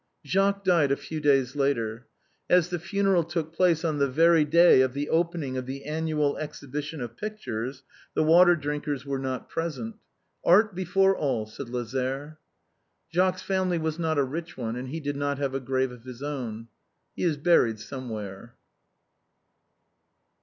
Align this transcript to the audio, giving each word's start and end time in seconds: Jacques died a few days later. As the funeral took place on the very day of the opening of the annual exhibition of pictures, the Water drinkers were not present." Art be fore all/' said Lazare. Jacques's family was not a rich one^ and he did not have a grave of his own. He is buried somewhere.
Jacques 0.25 0.63
died 0.63 0.91
a 0.91 0.95
few 0.95 1.19
days 1.19 1.55
later. 1.55 2.07
As 2.49 2.69
the 2.69 2.79
funeral 2.79 3.23
took 3.23 3.53
place 3.53 3.85
on 3.85 3.99
the 3.99 4.07
very 4.07 4.43
day 4.43 4.81
of 4.81 4.93
the 4.95 5.09
opening 5.09 5.57
of 5.57 5.67
the 5.67 5.85
annual 5.85 6.39
exhibition 6.39 7.01
of 7.01 7.15
pictures, 7.15 7.83
the 8.15 8.23
Water 8.23 8.55
drinkers 8.55 9.05
were 9.05 9.19
not 9.19 9.47
present." 9.47 9.97
Art 10.43 10.73
be 10.73 10.85
fore 10.85 11.15
all/' 11.15 11.45
said 11.47 11.67
Lazare. 11.67 12.37
Jacques's 13.13 13.43
family 13.43 13.77
was 13.77 13.99
not 13.99 14.17
a 14.17 14.23
rich 14.23 14.55
one^ 14.55 14.75
and 14.75 14.87
he 14.87 14.99
did 14.99 15.17
not 15.17 15.37
have 15.37 15.53
a 15.53 15.59
grave 15.59 15.91
of 15.91 16.03
his 16.03 16.23
own. 16.23 16.67
He 17.15 17.21
is 17.21 17.37
buried 17.37 17.77
somewhere. 17.79 18.55